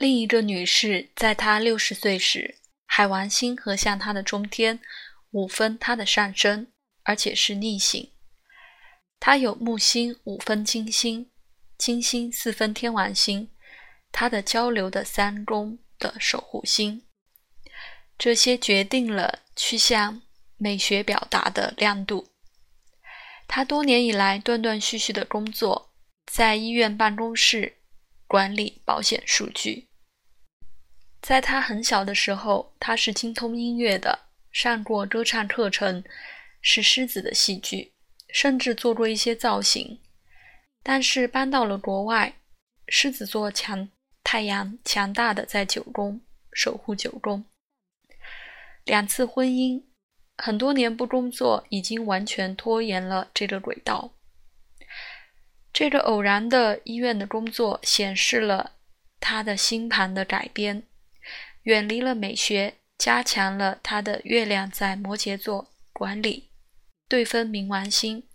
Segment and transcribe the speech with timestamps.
[0.00, 4.80] 另一个女士在她六十岁时，海王星合向她的中天，
[5.32, 6.68] 五分她的上升，
[7.02, 8.10] 而且是逆行。
[9.20, 11.30] 她有木星五分金星，
[11.76, 13.50] 金星四分天王星，
[14.10, 17.02] 她的交流的三宫的守护星。
[18.16, 20.22] 这些决定了趋向
[20.56, 22.28] 美学表达的亮度。
[23.46, 25.92] 她多年以来断断续续的工作，
[26.24, 27.76] 在医院办公室
[28.26, 29.89] 管理保险数据。
[31.22, 34.18] 在他很小的时候，他是精通音乐的，
[34.50, 36.02] 上过歌唱课程，
[36.62, 37.92] 是狮子的戏剧，
[38.32, 40.00] 甚至做过一些造型。
[40.82, 42.34] 但是搬到了国外，
[42.88, 43.88] 狮子座强
[44.24, 46.20] 太阳强大的在九宫
[46.52, 47.44] 守护九宫，
[48.84, 49.82] 两次婚姻，
[50.38, 54.14] 很多年不工作，已经完全拖延了这个轨道。
[55.72, 58.72] 这个偶然的医院的工作显示了
[59.20, 60.82] 他的星盘的改编。
[61.64, 66.50] 远离了美学，加强了他的月亮在摩羯座管理
[67.08, 68.26] 对分冥王星，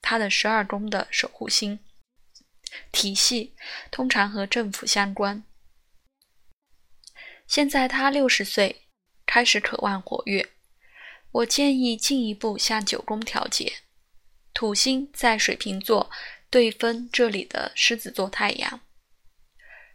[0.00, 1.78] 他的十二宫的守护星
[2.92, 3.54] 体系
[3.90, 5.42] 通常和政府相关。
[7.46, 8.82] 现在他六十岁，
[9.26, 10.50] 开始渴望活跃。
[11.32, 13.72] 我建议进一步向九宫调节。
[14.54, 16.10] 土星在水瓶座
[16.48, 18.80] 对分这里的狮子座太阳，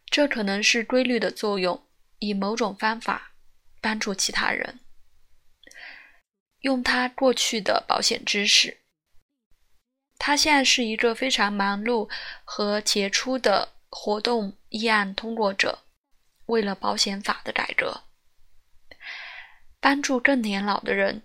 [0.09, 1.84] 这可能是规律的作用。
[2.19, 3.33] 以某种方法
[3.81, 4.79] 帮助其他人，
[6.59, 8.79] 用他过去的保险知识。
[10.17, 12.09] 他现在是一个非常忙碌
[12.43, 15.83] 和杰出的活动议案通过者。
[16.47, 18.03] 为了保险法的改革，
[19.79, 21.23] 帮助更年老的人，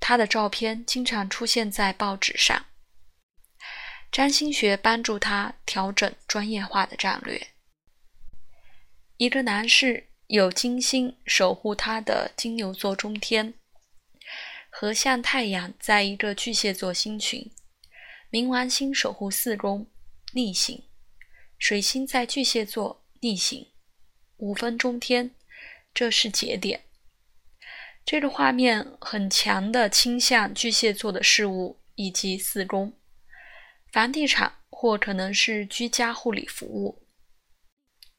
[0.00, 2.64] 他的照片经常出现在报纸上。
[4.10, 7.48] 占星学帮助他调整专业化的战略。
[9.18, 10.08] 一个男士。
[10.28, 13.54] 有金星守护他的金牛座中天，
[14.68, 17.52] 和向太阳在一个巨蟹座星群，
[18.30, 19.86] 冥王星守护四宫
[20.32, 20.82] 逆行，
[21.58, 23.68] 水星在巨蟹座逆行，
[24.38, 25.30] 五分中天，
[25.94, 26.82] 这是节点。
[28.04, 32.92] 这个画面很强的倾向巨蟹座的事物以及四宫，
[33.92, 37.05] 房地产或可能是居家护理服务。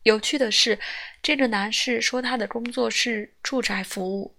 [0.07, 0.79] 有趣的是，
[1.21, 4.37] 这个男士说他的工作是住宅服务，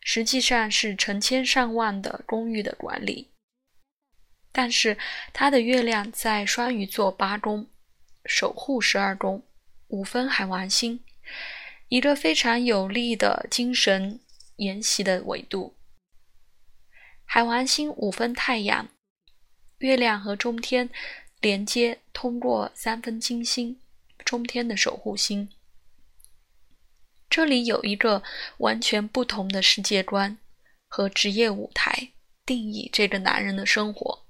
[0.00, 3.30] 实际上是成千上万的公寓的管理。
[4.50, 4.98] 但是
[5.32, 7.68] 他的月亮在双鱼座八宫，
[8.24, 9.46] 守护十二宫，
[9.86, 11.04] 五分海王星，
[11.86, 14.18] 一个非常有力的精神
[14.56, 15.76] 研习的维度。
[17.24, 18.88] 海王星五分太阳，
[19.78, 20.90] 月亮和中天
[21.40, 23.80] 连接，通过三分金星。
[24.26, 25.48] 中天的守护星，
[27.30, 28.24] 这里有一个
[28.58, 30.36] 完全不同的世界观
[30.88, 32.10] 和职业舞台
[32.44, 34.26] 定义这个男人的生活。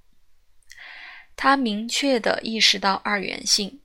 [1.35, 3.81] 他明确的意识到二元性，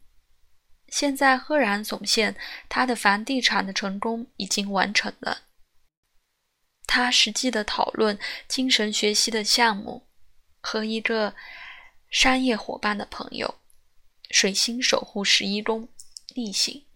[0.88, 2.36] 现在赫然总现
[2.68, 5.44] 他的房地产的成功已经完成了。
[6.86, 10.06] 他实际的讨论精神学习的项目
[10.60, 11.34] 和一个
[12.10, 13.54] 商业伙伴的朋友，
[14.30, 15.88] 水星守护十一宫。
[16.32, 16.91] 逆行。